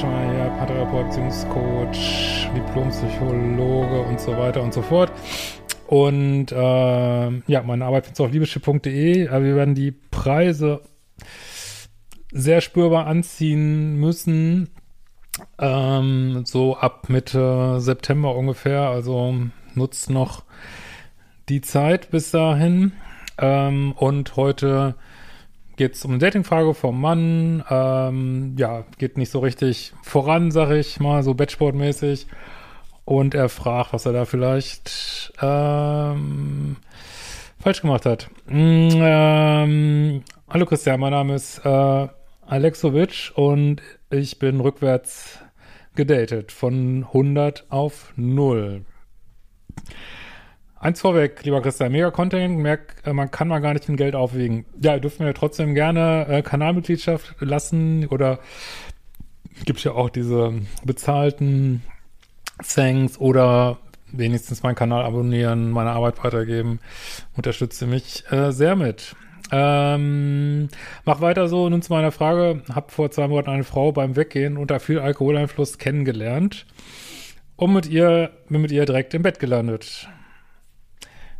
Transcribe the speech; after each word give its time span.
Paartherapeut, 0.00 1.08
Beziehungscoach, 1.08 2.50
Diplompsychologe 2.54 4.00
und 4.02 4.20
so 4.20 4.36
weiter 4.36 4.62
und 4.62 4.72
so 4.72 4.82
fort. 4.82 5.10
Und 5.88 6.52
äh, 6.52 7.30
ja, 7.50 7.62
meine 7.64 7.84
Arbeit 7.84 8.04
findest 8.04 8.20
du 8.20 8.24
auf 8.24 8.30
liebeschiff.de. 8.30 9.28
Aber 9.28 9.44
wir 9.44 9.56
werden 9.56 9.74
die 9.74 9.90
Preise 9.90 10.82
sehr 12.30 12.60
spürbar 12.60 13.06
anziehen 13.06 13.96
müssen. 13.96 14.68
Ähm, 15.58 16.42
so 16.44 16.76
ab 16.76 17.08
Mitte 17.08 17.80
September 17.80 18.36
ungefähr. 18.36 18.82
Also 18.82 19.34
nutzt 19.74 20.10
noch 20.10 20.44
die 21.48 21.60
Zeit 21.60 22.10
bis 22.10 22.30
dahin. 22.30 22.92
Ähm, 23.38 23.92
und 23.92 24.36
heute 24.36 24.94
es 25.80 26.04
um 26.04 26.12
eine 26.12 26.18
Datingfrage 26.18 26.74
vom 26.74 27.00
Mann. 27.00 27.64
Ähm, 27.70 28.54
ja, 28.58 28.84
geht 28.98 29.16
nicht 29.16 29.30
so 29.30 29.40
richtig 29.40 29.92
voran, 30.02 30.50
sag 30.50 30.70
ich 30.70 31.00
mal, 31.00 31.22
so 31.22 31.32
Batchboard-mäßig. 31.32 32.26
Und 33.04 33.34
er 33.34 33.48
fragt, 33.48 33.92
was 33.92 34.04
er 34.04 34.12
da 34.12 34.24
vielleicht 34.24 35.32
ähm, 35.40 36.76
falsch 37.58 37.80
gemacht 37.80 38.04
hat. 38.06 38.28
Mm, 38.46 38.88
ähm, 38.94 40.22
hallo 40.48 40.66
Christian, 40.66 41.00
mein 41.00 41.12
Name 41.12 41.34
ist 41.34 41.64
äh, 41.64 42.08
Alexovic 42.46 43.32
und 43.34 43.82
ich 44.10 44.38
bin 44.38 44.60
rückwärts 44.60 45.38
gedatet 45.94 46.52
von 46.52 47.04
100 47.04 47.66
auf 47.70 48.12
0. 48.16 48.84
Eins 50.80 51.00
vorweg, 51.00 51.44
lieber 51.44 51.60
Christian, 51.60 51.90
mega 51.90 52.10
Content, 52.10 52.58
merk, 52.58 53.02
äh, 53.04 53.12
man 53.12 53.30
kann 53.30 53.48
mal 53.48 53.58
gar 53.58 53.74
nicht 53.74 53.88
in 53.88 53.96
Geld 53.96 54.14
aufwiegen. 54.14 54.64
Ja, 54.80 54.94
ihr 54.94 55.00
dürft 55.00 55.18
mir 55.18 55.34
trotzdem 55.34 55.74
gerne 55.74 56.26
äh, 56.28 56.42
Kanalmitgliedschaft 56.42 57.34
lassen 57.40 58.06
oder 58.06 58.38
gibt 59.64 59.82
ja 59.82 59.92
auch 59.92 60.08
diese 60.08 60.54
bezahlten 60.84 61.82
Thanks 62.62 63.18
oder 63.18 63.78
wenigstens 64.12 64.62
meinen 64.62 64.76
Kanal 64.76 65.04
abonnieren, 65.04 65.70
meine 65.70 65.90
Arbeit 65.90 66.22
weitergeben. 66.22 66.78
Unterstütze 67.36 67.86
mich 67.86 68.24
äh, 68.30 68.52
sehr 68.52 68.76
mit. 68.76 69.16
Ähm, 69.50 70.68
mach 71.04 71.20
weiter 71.20 71.48
so. 71.48 71.68
Nun 71.68 71.82
zu 71.82 71.92
meiner 71.92 72.12
Frage. 72.12 72.62
Hab 72.72 72.90
vor 72.92 73.10
zwei 73.10 73.28
Monaten 73.28 73.50
eine 73.50 73.64
Frau 73.64 73.92
beim 73.92 74.16
Weggehen 74.16 74.56
unter 74.56 74.78
viel 74.80 74.98
Alkoholeinfluss 74.98 75.78
kennengelernt 75.78 76.66
und 77.56 77.72
mit 77.72 77.86
ihr, 77.86 78.30
bin 78.48 78.60
mit 78.60 78.70
ihr 78.70 78.84
direkt 78.84 79.14
im 79.14 79.22
Bett 79.22 79.38
gelandet. 79.38 80.08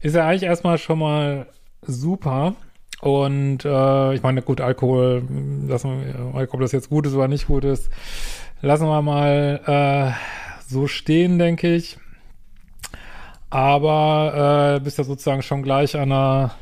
Ist 0.01 0.15
ja 0.15 0.27
eigentlich 0.27 0.45
erstmal 0.45 0.79
schon 0.79 1.01
mal 1.01 1.47
super. 1.83 2.55
Und 3.01 3.65
äh, 3.65 4.15
ich 4.15 4.23
meine, 4.23 4.43
gut, 4.43 4.61
Alkohol, 4.61 5.23
lassen 5.67 6.35
wir, 6.35 6.53
ob 6.53 6.61
das 6.61 6.73
jetzt 6.73 6.91
gut 6.91 7.07
ist 7.07 7.15
oder 7.15 7.29
nicht 7.29 7.47
gut 7.47 7.65
ist, 7.65 7.91
lassen 8.61 8.87
wir 8.87 9.03
mal 9.03 9.61
äh, 9.67 10.13
so 10.69 10.87
stehen, 10.87 11.39
denke 11.39 11.75
ich. 11.75 11.99
Aber 13.51 14.77
äh, 14.77 14.81
bist 14.81 14.99
ja 14.99 15.05
sozusagen 15.05 15.43
schon 15.43 15.63
gleich 15.63 15.97
an 15.97 16.13
einer, 16.13 16.55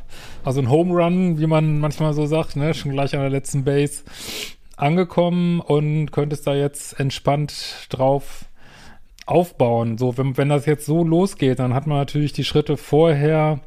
also 0.44 0.60
ein 0.60 0.70
Home 0.70 0.94
Run, 0.94 1.38
wie 1.38 1.46
man 1.46 1.80
manchmal 1.80 2.12
so 2.12 2.26
sagt, 2.26 2.56
ne, 2.56 2.74
schon 2.74 2.92
gleich 2.92 3.14
an 3.14 3.20
der 3.20 3.30
letzten 3.30 3.64
Base 3.64 4.04
angekommen 4.76 5.60
und 5.60 6.12
könntest 6.12 6.46
da 6.46 6.54
jetzt 6.54 7.00
entspannt 7.00 7.86
drauf 7.88 8.44
aufbauen. 9.26 9.98
So, 9.98 10.16
wenn, 10.16 10.36
wenn 10.36 10.48
das 10.48 10.66
jetzt 10.66 10.86
so 10.86 11.04
losgeht, 11.04 11.58
dann 11.58 11.74
hat 11.74 11.86
man 11.86 11.98
natürlich 11.98 12.32
die 12.32 12.44
Schritte 12.44 12.76
vorher 12.76 13.60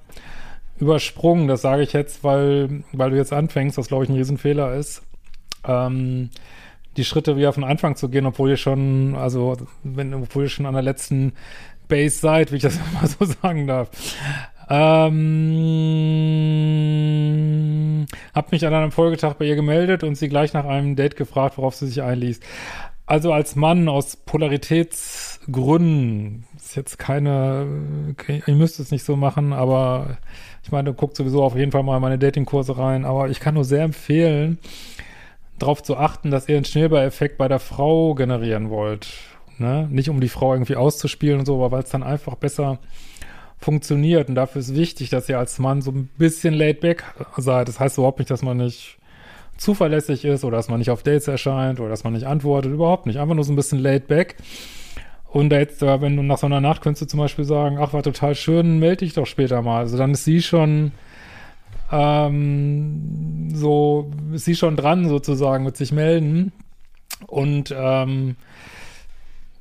übersprungen. 0.80 1.48
Das 1.48 1.62
sage 1.62 1.84
ich 1.84 1.94
jetzt, 1.94 2.24
weil, 2.24 2.84
weil 2.94 3.12
du 3.12 3.18
jetzt 3.18 3.34
anfängst, 3.34 3.78
was 3.78 3.90
glaube 3.90 4.06
ich 4.06 4.10
ein 4.10 4.16
Riesenfehler 4.16 4.74
ist. 4.74 5.04
Ähm, 5.68 6.30
die 6.98 7.04
Schritte 7.04 7.38
wieder 7.38 7.54
von 7.54 7.64
Anfang 7.64 7.96
zu 7.96 8.10
gehen, 8.10 8.26
obwohl 8.26 8.50
ihr 8.50 8.58
schon, 8.58 9.16
also 9.16 9.56
wenn, 9.84 10.14
obwohl 10.14 10.44
ihr 10.44 10.50
schon 10.50 10.66
an 10.66 10.74
der 10.74 10.82
letzten 10.82 11.34
Base 11.88 12.20
seid, 12.20 12.52
wie 12.52 12.58
ich 12.58 12.62
das 12.62 12.80
mal 12.94 13.08
so 13.08 13.26
sagen 13.26 13.68
darf. 13.68 13.90
Ähm, 14.72 15.16
hab 18.36 18.52
mich 18.52 18.66
an 18.68 18.74
einem 18.74 18.92
Folgetag 18.92 19.34
bei 19.34 19.46
ihr 19.46 19.56
gemeldet 19.56 20.04
und 20.04 20.16
sie 20.16 20.30
gleich 20.30 20.54
nach 20.54 20.66
einem 20.66 20.96
Date 20.96 21.16
gefragt, 21.16 21.58
worauf 21.58 21.74
sie 21.76 21.88
sich 21.88 22.04
einließ. 22.04 22.40
Also 23.10 23.34
als 23.34 23.56
Mann 23.56 23.90
aus 23.90 24.16
Polaritätsgründen 24.18 26.46
ist 26.56 26.76
jetzt 26.76 27.00
keine, 27.00 27.66
ich 28.28 28.54
müsste 28.54 28.84
es 28.84 28.92
nicht 28.92 29.04
so 29.04 29.16
machen, 29.16 29.52
aber 29.52 30.20
ich 30.64 30.72
meine, 30.72 30.94
guckt 30.94 31.16
sowieso 31.16 31.42
auf 31.42 31.56
jeden 31.56 31.72
Fall 31.72 31.82
mal 31.82 32.00
meine 32.00 32.20
Datingkurse 32.20 32.78
rein, 32.78 33.06
aber 33.06 33.30
ich 33.30 33.40
kann 33.40 33.56
nur 33.56 33.66
sehr 33.66 33.82
empfehlen, 33.82 34.60
darauf 35.58 35.82
zu 35.82 35.98
achten, 35.98 36.30
dass 36.30 36.48
ihr 36.48 36.58
einen 36.58 36.66
Schneeball-Effekt 36.66 37.40
bei 37.40 37.48
der 37.48 37.58
Frau 37.58 38.14
generieren 38.14 38.70
wollt. 38.70 39.08
Ne? 39.58 39.88
Nicht 39.90 40.12
um 40.12 40.22
die 40.22 40.30
Frau 40.30 40.54
irgendwie 40.54 40.76
auszuspielen 40.76 41.40
und 41.40 41.48
so, 41.48 41.56
aber 41.56 41.72
weil 41.72 41.82
es 41.82 41.90
dann 41.90 42.04
einfach 42.04 42.36
besser 42.36 42.78
funktioniert. 43.58 44.30
Und 44.30 44.36
dafür 44.36 44.60
ist 44.60 44.76
wichtig, 44.76 45.10
dass 45.10 45.28
ihr 45.30 45.40
als 45.40 45.58
Mann 45.58 45.82
so 45.82 45.90
ein 45.90 46.12
bisschen 46.20 46.54
laid 46.54 46.82
back 46.82 47.06
seid. 47.38 47.70
Das 47.70 47.80
heißt 47.80 47.98
überhaupt 47.98 48.20
nicht, 48.20 48.30
dass 48.30 48.44
man 48.44 48.58
nicht 48.58 48.99
zuverlässig 49.60 50.26
ist 50.26 50.44
oder 50.44 50.58
dass 50.58 50.70
man 50.70 50.80
nicht 50.80 50.90
auf 50.90 51.04
Dates 51.04 51.28
erscheint 51.28 51.80
oder 51.80 51.90
dass 51.90 52.04
man 52.04 52.14
nicht 52.14 52.26
antwortet, 52.26 52.72
überhaupt 52.72 53.06
nicht. 53.06 53.20
Einfach 53.20 53.36
nur 53.36 53.44
so 53.44 53.52
ein 53.52 53.56
bisschen 53.56 53.80
laid 53.80 54.08
back. 54.08 54.38
Und 55.26 55.52
jetzt, 55.52 55.82
wenn 55.82 56.16
du 56.16 56.24
nach 56.24 56.40
so 56.40 56.48
einer 56.48 56.62
Nacht 56.62 56.82
könntest 56.82 57.04
du 57.04 57.08
zum 57.08 57.20
Beispiel 57.20 57.46
sagen, 57.46 57.78
ach, 57.80 57.94
war 57.94 58.02
total 58.02 58.34
schön, 58.34 58.80
melde 58.80 59.06
dich 59.06 59.14
doch 59.14 59.28
später 59.28 59.62
mal. 59.62 59.80
Also 59.80 59.98
dann 59.98 60.12
ist 60.12 60.26
sie 60.26 60.42
schon 60.42 60.92
ähm, 61.92 63.50
so, 63.54 64.12
ist 64.34 64.46
sie 64.46 64.56
schon 64.56 64.76
dran 64.76 65.08
sozusagen 65.08 65.64
mit 65.66 65.78
sich 65.78 65.92
melden. 65.92 66.52
Und 67.28 67.74
ähm, 67.78 68.38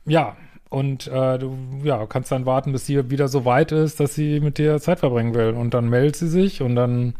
ja, 0.06 0.36
und 0.70 1.06
äh, 1.06 1.38
du 1.38 1.56
ja, 1.82 2.06
kannst 2.06 2.30
dann 2.30 2.46
warten, 2.46 2.72
bis 2.72 2.86
sie 2.86 3.10
wieder 3.10 3.28
so 3.28 3.44
weit 3.44 3.72
ist, 3.72 4.00
dass 4.00 4.14
sie 4.14 4.40
mit 4.40 4.58
dir 4.58 4.80
Zeit 4.80 5.00
verbringen 5.00 5.34
will. 5.34 5.50
Und 5.50 5.74
dann 5.74 5.88
meldet 5.88 6.16
sie 6.16 6.28
sich 6.28 6.62
und 6.62 6.76
dann 6.76 7.14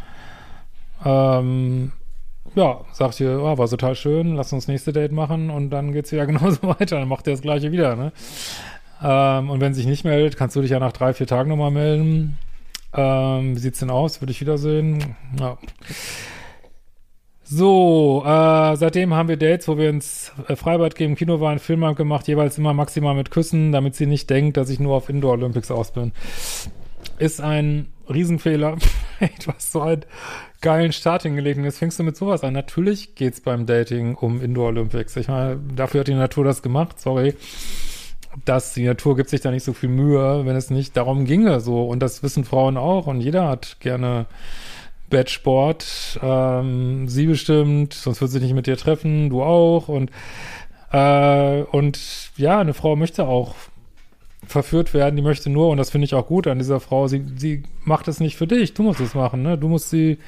ähm, 1.05 1.93
ja, 2.55 2.81
sagt 2.93 3.21
ihr, 3.21 3.41
oh, 3.43 3.59
war 3.59 3.69
total 3.69 3.95
schön, 3.95 4.35
lass 4.37 4.53
uns 4.53 4.65
das 4.65 4.69
nächste 4.69 4.93
Date 4.93 5.13
machen 5.13 5.51
und 5.51 5.71
dann 5.71 5.93
geht's 5.93 6.13
wieder 6.13 6.27
genauso 6.27 6.63
weiter, 6.63 6.99
dann 6.99 7.09
macht 7.09 7.27
ihr 7.27 7.33
das 7.33 7.43
gleiche 7.43 7.73
wieder, 7.73 7.97
ne? 7.97 8.13
Ähm, 9.03 9.51
und 9.51 9.61
wenn 9.61 9.75
sich 9.75 9.87
nicht 9.87 10.05
meldet, 10.05 10.37
kannst 10.37 10.57
du 10.57 10.61
dich 10.61 10.71
ja 10.71 10.81
nach 10.81 10.93
drei, 10.93 11.13
vier 11.13 11.27
Tagen 11.27 11.51
nochmal 11.51 11.71
melden. 11.71 12.37
Ähm, 12.95 13.55
wie 13.55 13.61
sieht's 13.61 13.79
denn 13.79 13.91
aus? 13.91 14.21
Würde 14.21 14.33
ich 14.33 14.41
wiedersehen? 14.41 15.17
Ja. 15.39 15.57
So, 17.45 18.25
äh, 18.27 18.77
seitdem 18.77 19.15
haben 19.15 19.29
wir 19.29 19.39
Dates, 19.39 19.69
wo 19.69 19.79
wir 19.79 19.89
ins 19.89 20.33
äh, 20.49 20.57
Freibad 20.57 20.95
gehen, 20.97 21.13
im 21.13 21.17
Kino 21.17 21.41
waren, 21.41 21.59
Film 21.59 21.85
haben 21.85 21.95
gemacht, 21.95 22.29
jeweils 22.29 22.59
immer 22.59 22.75
maximal 22.75 23.15
mit 23.15 23.31
Küssen, 23.31 23.73
damit 23.73 23.95
sie 23.95 24.05
nicht 24.07 24.29
denkt, 24.29 24.57
dass 24.59 24.69
ich 24.69 24.81
nur 24.81 24.97
auf 24.97 25.09
Indoor 25.09 25.33
Olympics 25.33 25.71
aus 25.71 25.93
bin. 25.93 26.13
Ist 27.19 27.41
ein 27.41 27.89
Riesenfehler. 28.09 28.77
du 29.45 29.53
hast 29.53 29.73
so 29.73 29.81
einen 29.81 30.05
geilen 30.61 30.93
Start 30.93 31.23
hingelegt 31.23 31.59
jetzt 31.59 31.79
fängst 31.79 31.99
du 31.99 32.03
mit 32.03 32.17
sowas 32.17 32.45
an. 32.45 32.55
Natürlich 32.55 33.15
geht's 33.15 33.41
beim 33.41 33.67
Dating 33.67 34.15
um 34.15 34.41
Indoor 34.41 34.69
Olympics. 34.69 35.17
Ich 35.17 35.29
meine, 35.29 35.61
dafür 35.75 36.01
hat 36.01 36.09
die 36.09 36.15
Natur 36.15 36.45
das 36.45 36.63
gemacht, 36.63 37.01
sorry. 37.01 37.35
Dass 38.45 38.75
die 38.75 38.85
Natur 38.85 39.17
gibt 39.17 39.31
sich 39.31 39.41
da 39.41 39.51
nicht 39.51 39.65
so 39.65 39.73
viel 39.73 39.89
Mühe, 39.89 40.45
wenn 40.45 40.57
es 40.57 40.71
nicht 40.71 40.97
darum 40.97 41.25
ginge, 41.25 41.61
so. 41.61 41.87
Und 41.87 42.01
das 42.01 42.23
wissen 42.23 42.45
Frauen 42.45 42.77
auch 42.77 43.07
und 43.07 43.21
jeder 43.21 43.49
hat 43.49 43.79
gerne 43.81 44.27
Bettsport. 45.11 46.21
Ähm, 46.23 47.09
sie 47.09 47.27
bestimmt, 47.27 47.95
sonst 47.95 48.21
würde 48.21 48.33
sie 48.33 48.41
nicht 48.41 48.55
mit 48.55 48.67
dir 48.67 48.77
treffen, 48.77 49.31
du 49.31 49.43
auch 49.43 49.89
und 49.89 50.11
äh, 50.93 51.63
und 51.63 52.31
ja, 52.37 52.61
eine 52.61 52.75
Frau 52.75 52.97
möchte 52.97 53.27
auch 53.27 53.55
verführt 54.49 54.95
werden, 54.95 55.17
die 55.17 55.23
möchte 55.23 55.51
nur, 55.51 55.71
und 55.71 55.77
das 55.77 55.91
finde 55.91 56.07
ich 56.07 56.15
auch 56.15 56.27
gut 56.27 56.47
an 56.47 56.59
dieser 56.59 56.81
Frau, 56.81 57.07
sie, 57.07 57.25
sie 57.37 57.63
macht 57.85 58.09
es 58.09 58.21
nicht 58.21 58.37
für 58.37 58.47
dich, 58.47 58.75
du 58.75 58.83
musst 58.83 59.01
es 59.01 59.15
machen, 59.15 59.43
ne? 59.43 59.57
Du 59.57 59.69
musst 59.69 59.91
sie 59.91 60.19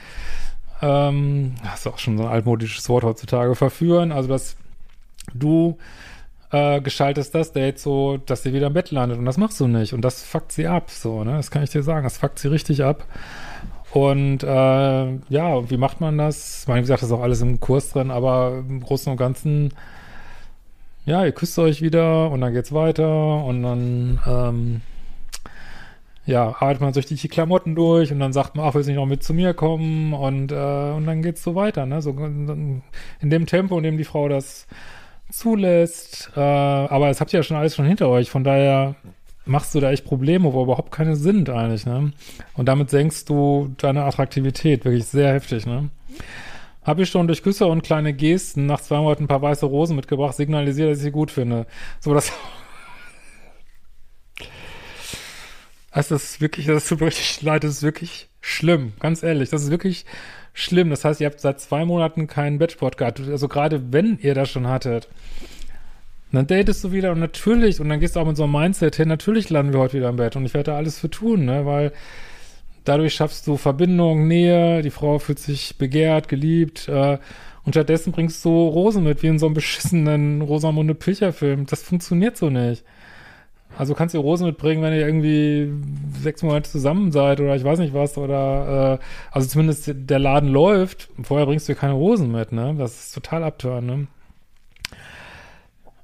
ähm, 0.82 1.54
das 1.62 1.80
ist 1.80 1.86
auch 1.86 1.98
schon 1.98 2.16
so 2.16 2.24
ein 2.24 2.30
altmodisches 2.30 2.88
Wort 2.88 3.04
heutzutage, 3.04 3.54
verführen, 3.54 4.12
also 4.12 4.28
dass 4.28 4.56
du 5.34 5.76
äh, 6.52 6.80
gestaltest 6.80 7.34
das 7.34 7.52
Date 7.52 7.78
so, 7.78 8.16
dass 8.16 8.42
sie 8.42 8.52
wieder 8.52 8.68
im 8.68 8.72
Bett 8.72 8.90
landet 8.90 9.18
und 9.18 9.24
das 9.24 9.36
machst 9.36 9.60
du 9.60 9.66
nicht 9.66 9.92
und 9.92 10.02
das 10.02 10.22
fuckt 10.22 10.52
sie 10.52 10.66
ab, 10.66 10.90
so, 10.90 11.22
ne, 11.24 11.32
das 11.32 11.50
kann 11.50 11.62
ich 11.62 11.70
dir 11.70 11.82
sagen, 11.82 12.04
das 12.04 12.18
fuckt 12.18 12.38
sie 12.38 12.48
richtig 12.48 12.82
ab 12.82 13.04
und 13.92 14.42
äh, 14.42 15.14
ja, 15.28 15.70
wie 15.70 15.76
macht 15.76 16.00
man 16.00 16.16
das? 16.16 16.62
Ich 16.62 16.68
meine, 16.68 16.78
wie 16.78 16.82
gesagt, 16.82 17.02
das 17.02 17.10
ist 17.10 17.14
auch 17.14 17.22
alles 17.22 17.42
im 17.42 17.60
Kurs 17.60 17.90
drin, 17.90 18.10
aber 18.10 18.62
im 18.68 18.80
Großen 18.80 19.10
und 19.10 19.18
Ganzen, 19.18 19.74
ja, 21.10 21.24
ihr 21.24 21.32
küsst 21.32 21.58
euch 21.58 21.82
wieder 21.82 22.30
und 22.30 22.40
dann 22.40 22.52
geht's 22.52 22.72
weiter 22.72 23.44
und 23.44 23.62
dann 23.62 24.20
ähm, 24.26 24.80
ja, 26.24 26.54
arbeitet 26.60 26.80
man 26.80 26.92
durch 26.92 27.06
die 27.06 27.28
Klamotten 27.28 27.74
durch 27.74 28.12
und 28.12 28.20
dann 28.20 28.32
sagt 28.32 28.54
man, 28.54 28.64
ach, 28.64 28.74
willst 28.74 28.88
du 28.88 28.92
nicht 28.92 29.00
noch 29.00 29.06
mit 29.06 29.24
zu 29.24 29.34
mir 29.34 29.52
kommen? 29.52 30.12
Und, 30.12 30.52
äh, 30.52 30.54
und 30.54 31.06
dann 31.06 31.22
geht's 31.22 31.42
so 31.42 31.56
weiter, 31.56 31.86
ne? 31.86 32.00
So 32.00 32.10
in 32.10 32.82
dem 33.20 33.46
Tempo, 33.46 33.76
in 33.76 33.82
dem 33.82 33.96
die 33.96 34.04
Frau 34.04 34.28
das 34.28 34.68
zulässt. 35.30 36.30
Äh, 36.36 36.40
aber 36.40 37.08
das 37.08 37.20
habt 37.20 37.32
ihr 37.32 37.40
ja 37.40 37.42
schon 37.42 37.56
alles 37.56 37.74
schon 37.74 37.86
hinter 37.86 38.08
euch, 38.08 38.30
von 38.30 38.44
daher 38.44 38.94
machst 39.44 39.74
du 39.74 39.80
da 39.80 39.90
echt 39.90 40.04
Probleme, 40.04 40.52
wo 40.52 40.62
überhaupt 40.62 40.92
keine 40.92 41.16
sind 41.16 41.50
eigentlich, 41.50 41.86
ne? 41.86 42.12
Und 42.54 42.66
damit 42.66 42.90
senkst 42.90 43.28
du 43.28 43.74
deine 43.78 44.04
Attraktivität 44.04 44.84
wirklich 44.84 45.06
sehr 45.06 45.32
heftig, 45.32 45.66
ne? 45.66 45.88
Habe 46.82 47.02
ich 47.02 47.10
schon 47.10 47.26
durch 47.26 47.42
Küsse 47.42 47.66
und 47.66 47.82
kleine 47.82 48.14
Gesten 48.14 48.66
nach 48.66 48.80
zwei 48.80 48.98
Monaten 48.98 49.24
ein 49.24 49.28
paar 49.28 49.42
weiße 49.42 49.66
Rosen 49.66 49.96
mitgebracht, 49.96 50.34
signalisiert, 50.34 50.90
dass 50.90 50.98
ich 50.98 51.04
sie 51.04 51.10
gut 51.10 51.30
finde. 51.30 51.66
So, 52.00 52.14
das 52.14 52.32
Also 55.90 56.14
das 56.14 56.24
ist 56.24 56.40
wirklich, 56.40 56.66
das 56.66 56.86
tut 56.86 57.00
mir 57.00 57.06
richtig 57.06 57.42
leid, 57.42 57.64
das 57.64 57.72
ist 57.72 57.82
wirklich 57.82 58.28
schlimm, 58.40 58.92
ganz 59.00 59.22
ehrlich, 59.22 59.50
das 59.50 59.64
ist 59.64 59.70
wirklich 59.70 60.04
schlimm. 60.52 60.90
Das 60.90 61.04
heißt, 61.04 61.20
ihr 61.20 61.26
habt 61.26 61.40
seit 61.40 61.60
zwei 61.60 61.84
Monaten 61.84 62.26
keinen 62.26 62.58
Batchpot 62.58 62.96
gehabt. 62.96 63.20
Also 63.20 63.48
gerade 63.48 63.92
wenn 63.92 64.18
ihr 64.20 64.34
das 64.34 64.50
schon 64.50 64.68
hattet, 64.68 65.08
dann 66.32 66.46
datest 66.46 66.84
du 66.84 66.92
wieder 66.92 67.10
und 67.10 67.18
natürlich, 67.18 67.80
und 67.80 67.88
dann 67.88 67.98
gehst 67.98 68.14
du 68.14 68.20
auch 68.20 68.26
mit 68.26 68.36
so 68.36 68.44
einem 68.44 68.52
Mindset 68.52 68.96
hin, 68.96 69.08
natürlich 69.08 69.50
landen 69.50 69.72
wir 69.72 69.80
heute 69.80 69.94
wieder 69.96 70.08
im 70.08 70.16
Bett 70.16 70.36
und 70.36 70.46
ich 70.46 70.54
werde 70.54 70.70
da 70.70 70.76
alles 70.76 70.98
für 70.98 71.10
tun, 71.10 71.44
ne, 71.44 71.66
weil 71.66 71.92
dadurch 72.84 73.14
schaffst 73.14 73.46
du 73.46 73.56
Verbindung, 73.56 74.28
Nähe, 74.28 74.82
die 74.82 74.90
Frau 74.90 75.18
fühlt 75.18 75.38
sich 75.38 75.76
begehrt, 75.78 76.28
geliebt, 76.28 76.88
äh, 76.88 77.18
und 77.64 77.72
stattdessen 77.74 78.12
bringst 78.12 78.44
du 78.44 78.48
Rosen 78.68 79.04
mit, 79.04 79.22
wie 79.22 79.28
in 79.28 79.38
so 79.38 79.46
einem 79.46 79.54
beschissenen 79.54 80.42
Rosamunde 80.42 80.94
Pilcher-Film. 80.94 81.66
Das 81.66 81.82
funktioniert 81.82 82.36
so 82.36 82.48
nicht. 82.48 82.84
Also 83.78 83.94
kannst 83.94 84.14
du 84.14 84.18
Rosen 84.18 84.46
mitbringen, 84.46 84.82
wenn 84.82 84.92
ihr 84.92 85.06
irgendwie 85.06 85.72
sechs 86.20 86.42
Monate 86.42 86.70
zusammen 86.70 87.12
seid 87.12 87.40
oder 87.40 87.54
ich 87.54 87.64
weiß 87.64 87.78
nicht 87.78 87.94
was 87.94 88.18
oder 88.18 88.98
äh, 89.00 89.04
also 89.30 89.48
zumindest 89.48 89.90
der 89.94 90.18
Laden 90.18 90.48
läuft. 90.48 91.08
Vorher 91.22 91.46
bringst 91.46 91.68
du 91.68 91.74
keine 91.74 91.92
Rosen 91.92 92.32
mit, 92.32 92.52
ne? 92.52 92.74
Das 92.76 92.98
ist 92.98 93.14
total 93.14 93.44
abtören, 93.44 93.86
ne? 93.86 94.06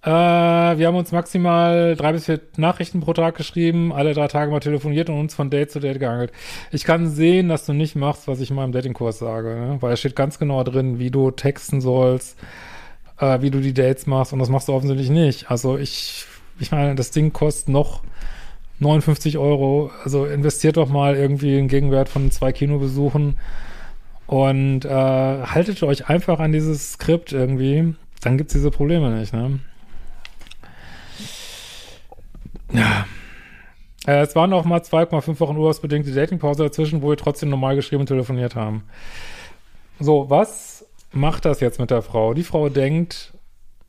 Äh, 0.06 0.10
wir 0.10 0.86
haben 0.86 0.96
uns 0.96 1.12
maximal 1.12 1.96
drei 1.96 2.12
bis 2.12 2.26
vier 2.26 2.40
Nachrichten 2.56 3.00
pro 3.00 3.12
Tag 3.12 3.36
geschrieben, 3.36 3.92
alle 3.92 4.14
drei 4.14 4.28
Tage 4.28 4.50
mal 4.50 4.60
telefoniert 4.60 5.10
und 5.10 5.18
uns 5.18 5.34
von 5.34 5.50
Date 5.50 5.70
zu 5.72 5.80
Date 5.80 5.98
geangelt. 5.98 6.32
Ich 6.70 6.84
kann 6.84 7.08
sehen, 7.08 7.48
dass 7.48 7.66
du 7.66 7.72
nicht 7.72 7.96
machst, 7.96 8.28
was 8.28 8.40
ich 8.40 8.50
in 8.50 8.56
meinem 8.56 8.72
Datingkurs 8.72 9.18
sage, 9.18 9.48
ne? 9.48 9.76
weil 9.80 9.92
es 9.92 10.00
steht 10.00 10.16
ganz 10.16 10.38
genau 10.38 10.62
drin, 10.62 10.98
wie 10.98 11.10
du 11.10 11.32
texten 11.32 11.80
sollst, 11.80 12.38
äh, 13.18 13.40
wie 13.42 13.50
du 13.50 13.60
die 13.60 13.74
Dates 13.74 14.06
machst 14.06 14.32
und 14.32 14.38
das 14.38 14.48
machst 14.48 14.68
du 14.68 14.72
offensichtlich 14.72 15.10
nicht. 15.10 15.50
Also 15.50 15.76
ich 15.76 16.26
ich 16.58 16.72
meine, 16.72 16.94
das 16.94 17.10
Ding 17.10 17.32
kostet 17.32 17.68
noch 17.68 18.02
59 18.78 19.38
Euro. 19.38 19.90
Also 20.04 20.26
investiert 20.26 20.76
doch 20.76 20.88
mal 20.88 21.16
irgendwie 21.16 21.58
einen 21.58 21.68
Gegenwert 21.68 22.08
von 22.08 22.30
zwei 22.30 22.52
Kinobesuchen 22.52 23.38
und 24.26 24.84
äh, 24.84 24.88
haltet 24.88 25.82
euch 25.82 26.08
einfach 26.08 26.40
an 26.40 26.52
dieses 26.52 26.92
Skript 26.92 27.32
irgendwie. 27.32 27.94
Dann 28.22 28.38
gibt's 28.38 28.54
diese 28.54 28.70
Probleme 28.70 29.10
nicht, 29.10 29.32
ne? 29.32 29.60
Ja. 32.72 33.06
Äh, 34.06 34.22
es 34.22 34.34
waren 34.36 34.52
auch 34.52 34.64
mal 34.64 34.80
2,5 34.80 35.40
Wochen 35.40 35.56
urlaubsbedingte 35.56 36.12
Datingpause 36.12 36.62
dazwischen, 36.62 37.02
wo 37.02 37.10
wir 37.10 37.16
trotzdem 37.16 37.50
normal 37.50 37.76
geschrieben 37.76 38.00
und 38.00 38.06
telefoniert 38.06 38.54
haben. 38.54 38.84
So, 39.98 40.30
was 40.30 40.86
macht 41.12 41.44
das 41.44 41.60
jetzt 41.60 41.80
mit 41.80 41.90
der 41.90 42.02
Frau? 42.02 42.34
Die 42.34 42.42
Frau 42.42 42.68
denkt, 42.68 43.32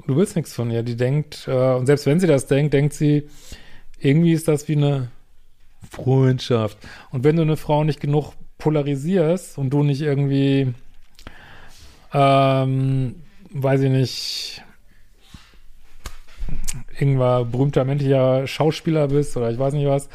du 0.07 0.15
willst 0.15 0.35
nichts 0.35 0.53
von 0.53 0.71
ihr. 0.71 0.83
Die 0.83 0.95
denkt, 0.95 1.47
äh, 1.47 1.75
und 1.75 1.85
selbst 1.85 2.06
wenn 2.06 2.19
sie 2.19 2.27
das 2.27 2.47
denkt, 2.47 2.74
denkt 2.74 2.94
sie, 2.94 3.29
irgendwie 4.00 4.33
ist 4.33 4.47
das 4.47 4.68
wie 4.68 4.75
eine 4.75 5.09
Freundschaft. 5.89 6.77
Und 7.12 7.24
wenn 7.24 7.35
du 7.35 7.41
eine 7.41 7.57
Frau 7.57 7.83
nicht 7.83 8.00
genug 8.00 8.33
polarisierst 8.57 9.57
und 9.57 9.69
du 9.69 9.83
nicht 9.83 10.01
irgendwie, 10.01 10.74
ähm, 12.13 13.15
weiß 13.51 13.81
ich 13.81 13.91
nicht, 13.91 14.63
irgendwann 16.99 17.51
berühmter 17.51 17.85
männlicher 17.85 18.47
Schauspieler 18.47 19.07
bist 19.07 19.38
oder 19.38 19.51
ich 19.51 19.59
weiß 19.59 19.73
nicht 19.73 19.88
was, 19.88 20.09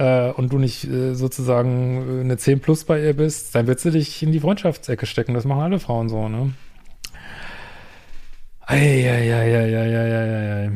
äh, 0.00 0.32
und 0.32 0.52
du 0.52 0.58
nicht 0.58 0.84
äh, 0.84 1.14
sozusagen 1.14 2.20
eine 2.20 2.36
10 2.38 2.60
plus 2.60 2.84
bei 2.84 3.02
ihr 3.02 3.14
bist, 3.14 3.54
dann 3.54 3.66
wird 3.66 3.80
sie 3.80 3.90
dich 3.90 4.22
in 4.22 4.32
die 4.32 4.40
Freundschaftsecke 4.40 5.06
stecken. 5.06 5.34
Das 5.34 5.44
machen 5.44 5.62
alle 5.62 5.78
Frauen 5.78 6.08
so, 6.08 6.28
ne? 6.28 6.54
Eieieiei. 8.66 10.70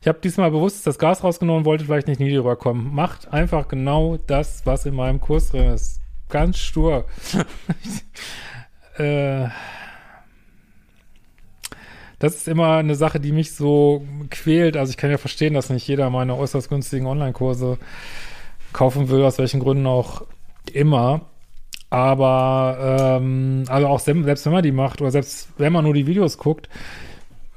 Ich 0.00 0.08
habe 0.08 0.20
diesmal 0.22 0.52
bewusst 0.52 0.86
das 0.86 1.00
Gas 1.00 1.24
rausgenommen, 1.24 1.64
wollte 1.64 1.84
vielleicht 1.84 2.06
nicht 2.06 2.20
nie 2.20 2.36
rüberkommen. 2.36 2.94
Macht 2.94 3.32
einfach 3.32 3.66
genau 3.66 4.18
das, 4.18 4.64
was 4.64 4.86
in 4.86 4.94
meinem 4.94 5.20
Kurs 5.20 5.50
drin 5.50 5.72
ist. 5.72 6.00
Ganz 6.28 6.58
stur. 6.58 7.06
äh, 8.98 9.48
das 12.18 12.36
ist 12.36 12.48
immer 12.48 12.76
eine 12.76 12.94
Sache, 12.94 13.20
die 13.20 13.32
mich 13.32 13.54
so 13.54 14.04
quält. 14.30 14.76
Also 14.76 14.90
ich 14.90 14.96
kann 14.96 15.10
ja 15.10 15.18
verstehen, 15.18 15.54
dass 15.54 15.70
nicht 15.70 15.86
jeder 15.86 16.08
meine 16.10 16.36
äußerst 16.36 16.68
günstigen 16.68 17.06
Online-Kurse 17.06 17.78
kaufen 18.72 19.08
will, 19.08 19.22
aus 19.22 19.38
welchen 19.38 19.60
Gründen 19.60 19.86
auch 19.86 20.22
immer. 20.72 21.22
Aber 21.90 23.18
ähm, 23.20 23.64
also 23.68 23.86
auch 23.86 24.00
selbst 24.00 24.46
wenn 24.46 24.52
man 24.52 24.62
die 24.62 24.72
macht 24.72 25.00
oder 25.00 25.10
selbst 25.10 25.48
wenn 25.58 25.72
man 25.72 25.84
nur 25.84 25.94
die 25.94 26.06
Videos 26.06 26.38
guckt, 26.38 26.68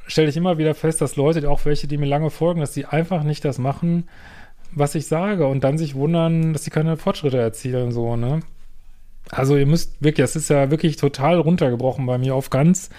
stelle 0.07 0.29
ich 0.29 0.37
immer 0.37 0.57
wieder 0.57 0.75
fest, 0.75 1.01
dass 1.01 1.15
Leute, 1.15 1.49
auch 1.49 1.65
welche, 1.65 1.87
die 1.87 1.97
mir 1.97 2.05
lange 2.05 2.29
folgen, 2.29 2.59
dass 2.59 2.73
die 2.73 2.85
einfach 2.85 3.23
nicht 3.23 3.45
das 3.45 3.57
machen, 3.59 4.07
was 4.71 4.95
ich 4.95 5.07
sage 5.07 5.47
und 5.47 5.63
dann 5.63 5.77
sich 5.77 5.95
wundern, 5.95 6.53
dass 6.53 6.63
sie 6.63 6.69
keine 6.69 6.97
Fortschritte 6.97 7.37
erzielen, 7.37 7.91
so, 7.91 8.15
ne? 8.15 8.41
Also 9.31 9.55
ihr 9.55 9.67
müsst 9.67 10.01
wirklich, 10.03 10.23
es 10.23 10.35
ist 10.35 10.49
ja 10.49 10.71
wirklich 10.71 10.95
total 10.95 11.39
runtergebrochen 11.39 12.05
bei 12.05 12.17
mir 12.17 12.33
auf 12.33 12.49
ganz 12.49 12.89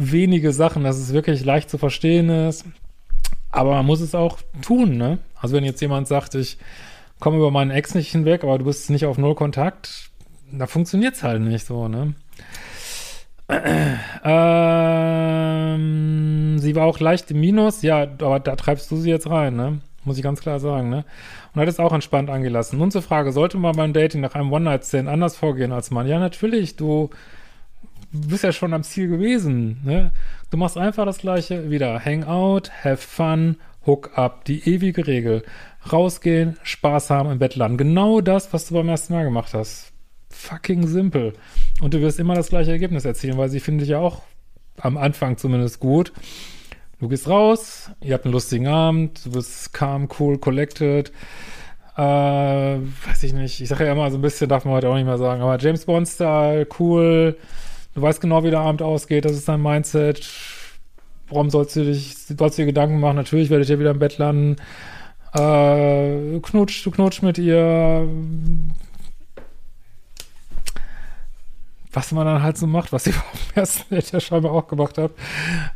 wenige 0.00 0.52
Sachen, 0.52 0.84
dass 0.84 0.98
es 0.98 1.12
wirklich 1.12 1.44
leicht 1.44 1.70
zu 1.70 1.78
verstehen 1.78 2.28
ist. 2.28 2.64
Aber 3.50 3.74
man 3.74 3.86
muss 3.86 4.00
es 4.00 4.14
auch 4.14 4.38
tun, 4.62 4.96
ne? 4.96 5.18
Also 5.40 5.56
wenn 5.56 5.64
jetzt 5.64 5.80
jemand 5.80 6.08
sagt, 6.08 6.34
ich 6.34 6.58
komme 7.18 7.38
über 7.38 7.50
meinen 7.50 7.70
Ex 7.70 7.94
nicht 7.94 8.12
hinweg, 8.12 8.44
aber 8.44 8.58
du 8.58 8.64
bist 8.64 8.90
nicht 8.90 9.06
auf 9.06 9.18
Null 9.18 9.34
Kontakt, 9.34 10.10
da 10.52 10.66
funktioniert 10.66 11.14
es 11.14 11.22
halt 11.22 11.42
nicht 11.42 11.66
so, 11.66 11.88
ne? 11.88 12.14
Ähm, 14.22 15.78
sie 16.58 16.76
war 16.76 16.86
auch 16.86 17.00
leicht 17.00 17.30
im 17.32 17.40
Minus, 17.40 17.82
ja, 17.82 18.02
aber 18.02 18.38
da 18.38 18.54
treibst 18.54 18.88
du 18.90 18.96
sie 18.96 19.10
jetzt 19.10 19.28
rein, 19.28 19.56
ne? 19.56 19.80
Muss 20.04 20.16
ich 20.16 20.22
ganz 20.22 20.40
klar 20.40 20.60
sagen, 20.60 20.88
ne? 20.88 21.04
Und 21.54 21.60
hat 21.60 21.68
es 21.68 21.80
auch 21.80 21.92
entspannt 21.92 22.30
angelassen. 22.30 22.78
Nun 22.78 22.92
zur 22.92 23.02
Frage, 23.02 23.32
sollte 23.32 23.58
man 23.58 23.76
beim 23.76 23.92
Dating 23.92 24.20
nach 24.20 24.34
einem 24.34 24.52
One-Night-Stand 24.52 25.08
anders 25.08 25.36
vorgehen 25.36 25.72
als 25.72 25.90
Mann? 25.90 26.06
Ja, 26.06 26.20
natürlich, 26.20 26.76
du 26.76 27.10
bist 28.12 28.44
ja 28.44 28.52
schon 28.52 28.74
am 28.74 28.82
Ziel 28.82 29.08
gewesen, 29.08 29.80
ne? 29.84 30.12
Du 30.50 30.56
machst 30.56 30.76
einfach 30.76 31.06
das 31.06 31.18
Gleiche 31.18 31.70
wieder. 31.70 32.04
Hang 32.04 32.24
out, 32.24 32.70
have 32.84 32.96
fun, 32.96 33.56
hook 33.86 34.18
up. 34.18 34.44
Die 34.44 34.68
ewige 34.68 35.06
Regel. 35.06 35.44
Rausgehen, 35.92 36.56
Spaß 36.62 37.10
haben, 37.10 37.30
im 37.30 37.38
Bett 37.38 37.56
landen. 37.56 37.78
Genau 37.78 38.20
das, 38.20 38.52
was 38.52 38.66
du 38.66 38.74
beim 38.74 38.88
ersten 38.88 39.14
Mal 39.14 39.24
gemacht 39.24 39.54
hast 39.54 39.90
fucking 40.30 40.86
simpel. 40.86 41.34
Und 41.80 41.94
du 41.94 42.00
wirst 42.00 42.18
immer 42.18 42.34
das 42.34 42.48
gleiche 42.48 42.70
Ergebnis 42.70 43.04
erzielen, 43.04 43.36
weil 43.36 43.48
sie 43.48 43.60
finde 43.60 43.84
ich 43.84 43.90
ja 43.90 43.98
auch 43.98 44.22
am 44.80 44.96
Anfang 44.96 45.36
zumindest 45.36 45.80
gut. 45.80 46.12
Du 47.00 47.08
gehst 47.08 47.28
raus, 47.28 47.90
ihr 48.02 48.14
habt 48.14 48.24
einen 48.24 48.32
lustigen 48.32 48.66
Abend, 48.66 49.24
du 49.24 49.32
bist 49.32 49.72
calm, 49.72 50.08
cool, 50.18 50.38
collected. 50.38 51.12
Äh, 51.96 52.00
weiß 52.00 53.22
ich 53.24 53.32
nicht, 53.32 53.60
ich 53.60 53.68
sage 53.68 53.86
ja 53.86 53.92
immer 53.92 54.10
so 54.10 54.18
ein 54.18 54.22
bisschen, 54.22 54.48
darf 54.48 54.64
man 54.64 54.74
heute 54.74 54.88
auch 54.88 54.94
nicht 54.94 55.06
mehr 55.06 55.18
sagen, 55.18 55.42
aber 55.42 55.58
James 55.58 55.84
Bond-Style, 55.84 56.66
cool. 56.78 57.36
Du 57.94 58.02
weißt 58.02 58.20
genau, 58.20 58.44
wie 58.44 58.50
der 58.50 58.60
Abend 58.60 58.82
ausgeht, 58.82 59.24
das 59.24 59.32
ist 59.32 59.48
dein 59.48 59.62
Mindset. 59.62 60.28
Warum 61.28 61.50
sollst 61.50 61.76
du 61.76 61.84
dich, 61.84 62.16
sollst 62.16 62.58
du 62.58 62.62
dir 62.62 62.66
Gedanken 62.66 63.00
machen? 63.00 63.16
Natürlich 63.16 63.50
werdet 63.50 63.68
ihr 63.68 63.78
wieder 63.80 63.90
im 63.90 63.98
Bett 63.98 64.18
landen. 64.18 64.56
Äh, 65.34 66.40
knutsch, 66.40 66.84
du 66.84 66.90
knutsch 66.90 67.22
mit 67.22 67.38
ihr, 67.38 68.08
was 71.92 72.12
man 72.12 72.26
dann 72.26 72.42
halt 72.42 72.56
so 72.58 72.66
macht, 72.66 72.92
was 72.92 73.06
ich 73.06 73.14
dem 73.54 73.56
ersten 73.56 73.94
Date 73.94 74.12
ja 74.12 74.20
scheinbar 74.20 74.52
auch 74.52 74.68
gemacht 74.68 74.98
habe. 74.98 75.14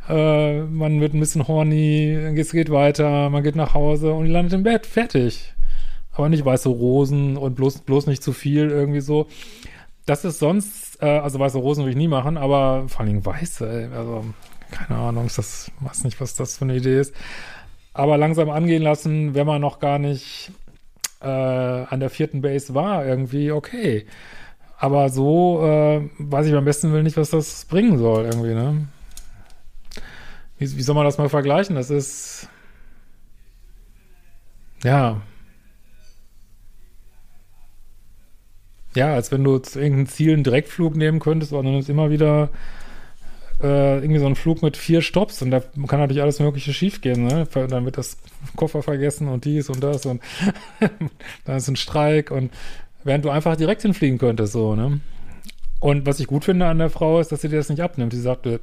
Äh, 0.09 0.61
man 0.61 0.99
wird 1.01 1.13
ein 1.13 1.19
bisschen 1.19 1.47
horny, 1.47 2.11
es 2.37 2.51
geht 2.51 2.69
weiter, 2.69 3.29
man 3.29 3.43
geht 3.43 3.55
nach 3.55 3.73
Hause 3.73 4.13
und 4.13 4.27
landet 4.27 4.53
im 4.53 4.63
Bett, 4.63 4.85
fertig. 4.85 5.53
aber 6.13 6.29
nicht 6.29 6.45
weiße 6.45 6.69
Rosen 6.69 7.37
und 7.37 7.55
bloß, 7.55 7.79
bloß 7.79 8.07
nicht 8.07 8.23
zu 8.23 8.33
viel 8.33 8.69
irgendwie 8.69 9.01
so. 9.01 9.27
Das 10.05 10.23
ist 10.23 10.39
sonst, 10.39 11.01
äh, 11.01 11.19
also 11.19 11.39
weiße 11.39 11.57
Rosen 11.57 11.83
würde 11.83 11.91
ich 11.91 11.97
nie 11.97 12.07
machen, 12.07 12.37
aber 12.37 12.87
vor 12.87 13.01
allem 13.01 13.25
weiße, 13.25 13.67
ey, 13.67 13.93
also 13.95 14.25
keine 14.71 14.99
Ahnung, 14.99 15.25
ist 15.25 15.37
das, 15.37 15.71
weiß 15.79 16.03
nicht, 16.03 16.19
was 16.21 16.35
das 16.35 16.57
für 16.57 16.65
eine 16.65 16.75
Idee 16.75 16.99
ist. 16.99 17.13
Aber 17.93 18.17
langsam 18.17 18.49
angehen 18.49 18.83
lassen, 18.83 19.35
wenn 19.35 19.47
man 19.47 19.61
noch 19.61 19.79
gar 19.79 19.99
nicht 19.99 20.51
äh, 21.21 21.27
an 21.27 21.99
der 21.99 22.09
vierten 22.09 22.41
Base 22.41 22.73
war, 22.73 23.05
irgendwie 23.05 23.51
okay. 23.51 24.05
Aber 24.77 25.09
so 25.09 25.63
äh, 25.63 26.09
weiß 26.19 26.47
ich 26.47 26.53
beim 26.53 26.65
besten 26.65 26.91
Willen 26.91 27.05
nicht, 27.05 27.17
was 27.17 27.29
das 27.29 27.65
bringen 27.65 27.97
soll, 27.97 28.25
irgendwie, 28.25 28.53
ne? 28.53 28.87
Wie, 30.57 30.77
wie 30.77 30.81
soll 30.81 30.95
man 30.95 31.05
das 31.05 31.17
mal 31.17 31.29
vergleichen? 31.29 31.75
Das 31.75 31.89
ist. 31.89 32.49
Ja. 34.83 35.21
Ja, 38.95 39.13
als 39.13 39.31
wenn 39.31 39.43
du 39.43 39.59
zu 39.59 39.79
irgendeinem 39.79 40.07
Ziel 40.07 40.33
einen 40.33 40.43
Direktflug 40.43 40.95
nehmen 40.95 41.19
könntest, 41.19 41.53
aber 41.53 41.63
dann 41.63 41.75
ist 41.75 41.89
immer 41.89 42.09
wieder 42.09 42.49
äh, 43.61 43.99
irgendwie 43.99 44.19
so 44.19 44.25
ein 44.25 44.35
Flug 44.35 44.61
mit 44.61 44.77
vier 44.77 45.01
Stops 45.01 45.41
und 45.41 45.51
da 45.51 45.59
kann 45.59 45.99
natürlich 45.99 46.21
alles 46.21 46.39
Mögliche 46.39 46.73
schiefgehen, 46.73 47.25
ne? 47.25 47.47
Dann 47.53 47.85
wird 47.85 47.97
das 47.97 48.17
Koffer 48.55 48.83
vergessen 48.83 49.27
und 49.27 49.45
dies 49.45 49.69
und 49.69 49.83
das 49.83 50.05
und 50.05 50.21
dann 51.45 51.57
ist 51.57 51.67
ein 51.67 51.75
Streik 51.75 52.31
und 52.31 52.51
während 53.03 53.25
du 53.25 53.29
einfach 53.29 53.55
direkt 53.55 53.81
hinfliegen 53.81 54.17
könntest, 54.17 54.53
so, 54.53 54.75
ne? 54.75 54.99
Und 55.79 56.05
was 56.05 56.19
ich 56.19 56.27
gut 56.27 56.45
finde 56.45 56.65
an 56.65 56.79
der 56.79 56.89
Frau 56.89 57.19
ist, 57.19 57.31
dass 57.31 57.41
sie 57.41 57.49
dir 57.49 57.57
das 57.57 57.69
nicht 57.69 57.81
abnimmt. 57.81 58.13
Sie 58.13 58.21
sagte, 58.21 58.59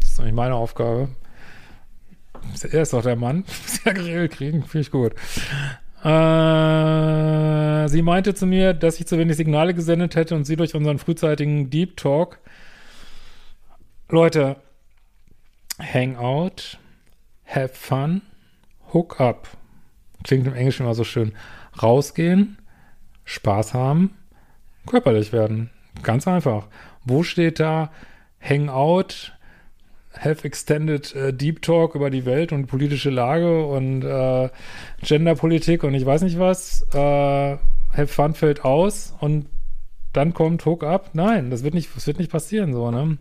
das 0.00 0.10
ist 0.10 0.18
doch 0.18 0.24
nicht 0.24 0.34
meine 0.34 0.54
Aufgabe. 0.54 1.08
Er 2.70 2.82
ist 2.82 2.92
doch 2.92 3.02
der 3.02 3.16
Mann. 3.16 3.44
Sehr 3.66 3.92
geregelt 3.92 4.32
kriegen, 4.32 4.62
finde 4.62 4.80
ich 4.80 4.90
gut. 4.90 5.14
Äh, 6.06 7.88
sie 7.88 8.02
meinte 8.02 8.34
zu 8.34 8.46
mir, 8.46 8.74
dass 8.74 9.00
ich 9.00 9.06
zu 9.06 9.18
wenig 9.18 9.36
Signale 9.36 9.74
gesendet 9.74 10.14
hätte 10.14 10.34
und 10.36 10.44
sie 10.44 10.56
durch 10.56 10.74
unseren 10.74 10.98
frühzeitigen 10.98 11.68
Deep 11.70 11.96
Talk 11.96 12.38
Leute, 14.08 14.54
hang 15.80 16.14
out, 16.14 16.78
have 17.44 17.74
fun, 17.74 18.22
hook 18.92 19.20
up. 19.20 19.48
Klingt 20.22 20.46
im 20.46 20.54
Englischen 20.54 20.84
immer 20.84 20.94
so 20.94 21.02
schön. 21.02 21.32
Rausgehen, 21.82 22.56
Spaß 23.24 23.74
haben, 23.74 24.16
körperlich 24.86 25.32
werden. 25.32 25.70
Ganz 26.04 26.28
einfach. 26.28 26.68
Wo 27.04 27.24
steht 27.24 27.58
da 27.58 27.90
hang 28.40 28.68
out, 28.68 29.35
have 30.18 30.44
extended 30.44 31.14
uh, 31.14 31.32
deep 31.32 31.62
talk 31.62 31.94
über 31.94 32.10
die 32.10 32.24
Welt 32.24 32.52
und 32.52 32.66
politische 32.66 33.10
Lage 33.10 33.66
und 33.66 34.04
uh, 34.04 34.48
Genderpolitik 35.02 35.84
und 35.84 35.94
ich 35.94 36.06
weiß 36.06 36.22
nicht 36.22 36.38
was. 36.38 36.86
Uh, 36.94 37.58
have 37.96 38.08
fun 38.08 38.34
fällt 38.34 38.64
aus 38.64 39.14
und 39.20 39.46
dann 40.12 40.34
kommt 40.34 40.64
hook 40.64 40.82
up. 40.82 41.10
Nein, 41.12 41.50
das 41.50 41.62
wird 41.62 41.74
nicht, 41.74 41.90
das 41.94 42.06
wird 42.06 42.18
nicht 42.18 42.30
passieren 42.30 42.72
so, 42.72 42.90
ne? 42.90 43.18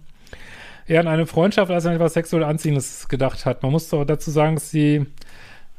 eher 0.87 0.99
an 0.99 1.07
eine 1.07 1.25
Freundschaft 1.25 1.71
als 1.71 1.85
an 1.85 1.93
etwas 1.93 2.13
sexuell 2.13 2.43
Anziehendes 2.43 3.07
gedacht 3.07 3.45
hat. 3.45 3.63
Man 3.63 3.71
muss 3.71 3.89
doch 3.89 4.05
dazu 4.05 4.31
sagen, 4.31 4.55
dass 4.55 4.69
sie 4.69 5.05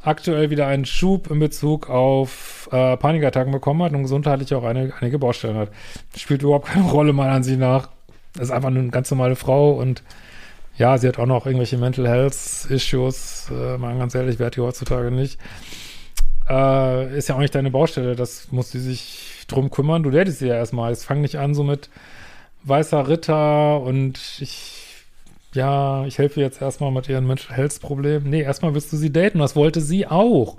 aktuell 0.02 0.50
wieder 0.50 0.66
einen 0.66 0.85
Schub 0.85 1.30
in 1.30 1.38
Bezug 1.38 1.88
auf 1.88 2.68
äh, 2.73 2.96
Panikattacken 2.96 3.52
bekommen 3.52 3.82
hat 3.82 3.92
und 3.92 4.02
gesundheitlich 4.02 4.54
auch 4.54 4.64
eine, 4.64 4.92
einige 5.00 5.18
Baustellen 5.18 5.56
hat. 5.56 5.70
Spielt 6.16 6.42
überhaupt 6.42 6.66
keine 6.66 6.90
Rolle, 6.90 7.12
meiner 7.12 7.32
Ansicht 7.32 7.58
nach. 7.58 7.88
ist 8.38 8.50
einfach 8.50 8.68
eine 8.68 8.88
ganz 8.88 9.11
normale 9.11 9.37
Frau 9.37 9.73
und 9.73 10.02
ja, 10.76 10.99
sie 10.99 11.09
hat 11.09 11.18
auch 11.18 11.26
noch 11.26 11.47
irgendwelche 11.47 11.78
Mental 11.78 12.09
Health 12.09 12.66
Issues. 12.68 13.50
Äh, 13.50 13.78
mal 13.78 13.97
ganz 13.99 14.14
ehrlich, 14.14 14.38
wer 14.38 14.47
hat 14.47 14.56
die 14.56 14.61
heutzutage 14.61 15.11
nicht? 15.11 15.38
Äh, 16.49 17.16
ist 17.16 17.28
ja 17.28 17.35
auch 17.35 17.40
nicht 17.40 17.54
deine 17.54 17.71
Baustelle, 17.71 18.14
das 18.14 18.52
muss 18.52 18.71
sie 18.71 18.80
sich 18.80 19.45
drum 19.49 19.71
kümmern. 19.71 20.02
Du 20.02 20.11
datest 20.11 20.38
sie 20.40 20.49
ja 20.49 20.54
erstmal. 20.54 20.90
Jetzt 20.90 21.04
fang 21.04 21.21
nicht 21.21 21.37
an 21.37 21.54
so 21.54 21.64
mit 21.64 21.88
weißer 22.64 23.09
Ritter 23.09 23.80
und 23.80 24.18
ich 24.40 24.83
ja, 25.56 26.04
ich 26.04 26.18
helfe 26.18 26.40
jetzt 26.40 26.61
erstmal 26.61 26.92
mit 26.92 27.09
ihren 27.09 27.26
Mental 27.26 27.56
Health 27.56 27.80
Problemen. 27.80 28.28
Nee, 28.28 28.42
erstmal 28.42 28.75
willst 28.75 28.92
du 28.92 28.97
sie 28.97 29.11
daten. 29.11 29.38
Das 29.38 29.56
wollte 29.56 29.80
sie 29.80 30.06
auch. 30.06 30.59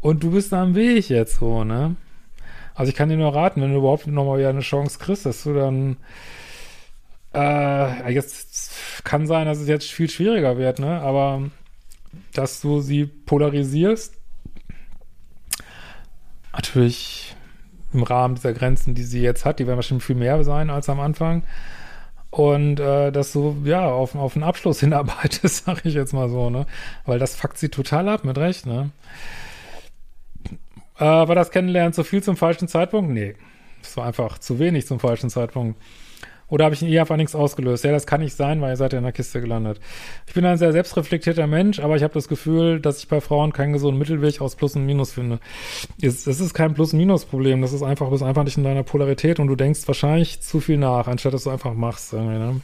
Und 0.00 0.22
du 0.22 0.32
bist 0.32 0.52
da 0.52 0.62
am 0.62 0.74
Weg 0.74 1.08
jetzt 1.08 1.38
so, 1.38 1.64
ne? 1.64 1.94
Also 2.74 2.90
ich 2.90 2.96
kann 2.96 3.08
dir 3.08 3.16
nur 3.16 3.34
raten, 3.34 3.62
wenn 3.62 3.70
du 3.70 3.78
überhaupt 3.78 4.06
nochmal 4.06 4.38
wieder 4.38 4.50
eine 4.50 4.60
Chance 4.60 4.98
kriegst, 4.98 5.24
dass 5.24 5.44
du 5.44 5.54
dann 5.54 5.96
äh, 7.36 8.12
jetzt 8.12 8.72
kann 9.04 9.26
sein, 9.26 9.46
dass 9.46 9.58
es 9.58 9.68
jetzt 9.68 9.90
viel 9.90 10.08
schwieriger 10.08 10.58
wird, 10.58 10.78
ne? 10.78 11.00
Aber 11.00 11.50
dass 12.32 12.60
du 12.60 12.80
sie 12.80 13.04
polarisierst, 13.06 14.14
natürlich 16.52 17.36
im 17.92 18.02
Rahmen 18.02 18.34
dieser 18.34 18.52
Grenzen, 18.52 18.94
die 18.94 19.04
sie 19.04 19.20
jetzt 19.20 19.44
hat, 19.44 19.58
die 19.58 19.66
werden 19.66 19.76
wahrscheinlich 19.76 20.04
viel 20.04 20.16
mehr 20.16 20.42
sein 20.44 20.70
als 20.70 20.88
am 20.88 21.00
Anfang 21.00 21.42
und 22.30 22.80
äh, 22.80 23.12
dass 23.12 23.32
du 23.32 23.56
ja 23.64 23.86
auf, 23.88 24.14
auf 24.14 24.36
einen 24.36 24.44
Abschluss 24.44 24.80
hinarbeitest, 24.80 25.64
sag 25.64 25.84
ich 25.86 25.94
jetzt 25.94 26.12
mal 26.12 26.28
so, 26.28 26.50
ne? 26.50 26.66
Weil 27.04 27.18
das 27.18 27.34
fuckt 27.34 27.58
sie 27.58 27.68
total 27.68 28.08
ab, 28.08 28.24
mit 28.24 28.36
Recht, 28.38 28.66
ne? 28.66 28.90
Äh, 30.98 31.04
war 31.04 31.34
das 31.34 31.50
Kennenlernen 31.50 31.92
zu 31.92 32.04
viel 32.04 32.22
zum 32.22 32.36
falschen 32.36 32.68
Zeitpunkt? 32.68 33.10
Nee. 33.10 33.34
Das 33.82 33.96
war 33.96 34.06
einfach 34.06 34.38
zu 34.38 34.58
wenig 34.58 34.86
zum 34.86 34.98
falschen 34.98 35.30
Zeitpunkt. 35.30 35.80
Oder 36.48 36.66
habe 36.66 36.74
ich 36.74 36.82
ihn 36.82 36.88
eher 36.88 37.00
einfach 37.00 37.16
nichts 37.16 37.34
ausgelöst? 37.34 37.82
Ja, 37.84 37.90
das 37.90 38.06
kann 38.06 38.20
nicht 38.20 38.36
sein, 38.36 38.60
weil 38.60 38.70
ihr 38.70 38.76
seid 38.76 38.92
ja 38.92 38.98
in 38.98 39.04
der 39.04 39.12
Kiste 39.12 39.40
gelandet. 39.40 39.80
Ich 40.28 40.34
bin 40.34 40.44
ein 40.44 40.58
sehr 40.58 40.70
selbstreflektierter 40.70 41.48
Mensch, 41.48 41.80
aber 41.80 41.96
ich 41.96 42.04
habe 42.04 42.14
das 42.14 42.28
Gefühl, 42.28 42.78
dass 42.80 42.98
ich 42.98 43.08
bei 43.08 43.20
Frauen 43.20 43.52
keinen 43.52 43.72
gesunden 43.72 43.98
Mittelweg 43.98 44.40
aus 44.40 44.54
Plus 44.54 44.76
und 44.76 44.86
Minus 44.86 45.12
finde. 45.12 45.40
Das 46.00 46.26
ist 46.26 46.54
kein 46.54 46.74
Plus-Minus-Problem, 46.74 47.62
das 47.62 47.72
ist 47.72 47.82
einfach, 47.82 48.06
du 48.06 48.12
bist 48.12 48.22
einfach 48.22 48.44
nicht 48.44 48.58
in 48.58 48.64
deiner 48.64 48.84
Polarität 48.84 49.40
und 49.40 49.48
du 49.48 49.56
denkst 49.56 49.80
wahrscheinlich 49.86 50.40
zu 50.40 50.60
viel 50.60 50.78
nach, 50.78 51.08
anstatt 51.08 51.34
dass 51.34 51.44
du 51.44 51.50
einfach 51.50 51.74
machst. 51.74 52.12
Ne? 52.12 52.60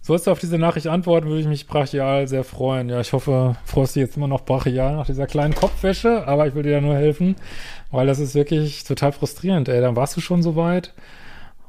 Sollst 0.00 0.26
du 0.26 0.30
auf 0.30 0.38
diese 0.38 0.58
Nachricht 0.58 0.86
antworten, 0.86 1.28
würde 1.28 1.40
ich 1.40 1.46
mich 1.46 1.66
brachial 1.66 2.28
sehr 2.28 2.44
freuen. 2.44 2.88
Ja, 2.88 3.00
ich 3.00 3.12
hoffe, 3.12 3.56
freust 3.64 3.96
du 3.96 4.00
jetzt 4.00 4.16
immer 4.16 4.28
noch 4.28 4.44
brachial 4.46 4.96
nach 4.96 5.06
dieser 5.06 5.26
kleinen 5.26 5.54
Kopfwäsche, 5.54 6.26
aber 6.26 6.46
ich 6.46 6.54
will 6.54 6.62
dir 6.62 6.72
ja 6.72 6.80
nur 6.80 6.94
helfen, 6.94 7.36
weil 7.90 8.06
das 8.06 8.18
ist 8.18 8.34
wirklich 8.34 8.84
total 8.84 9.12
frustrierend, 9.12 9.68
ey. 9.68 9.80
Dann 9.80 9.96
warst 9.96 10.16
du 10.16 10.22
schon 10.22 10.42
so 10.42 10.56
weit 10.56 10.94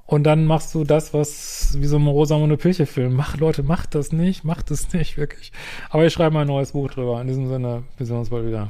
und 0.08 0.24
dann 0.24 0.46
machst 0.46 0.74
du 0.76 0.84
das, 0.84 1.14
was 1.14 1.76
wie 1.80 1.88
so 1.88 1.98
ein 1.98 2.06
Rosamunde 2.06 2.58
Pilche-Film. 2.58 3.16
Mach, 3.16 3.38
Leute, 3.38 3.64
macht 3.64 3.96
das 3.96 4.12
nicht, 4.12 4.44
macht 4.44 4.70
das 4.70 4.94
nicht, 4.94 5.18
wirklich. 5.18 5.52
Aber 5.90 6.06
ich 6.06 6.14
schreibe 6.14 6.34
mal 6.34 6.42
ein 6.42 6.48
neues 6.48 6.74
Buch 6.74 6.90
drüber. 6.92 7.20
In 7.22 7.28
diesem 7.28 7.48
Sinne, 7.48 7.84
wir 7.98 8.06
sehen 8.06 8.18
uns 8.18 8.30
bald 8.30 8.46
wieder. 8.46 8.70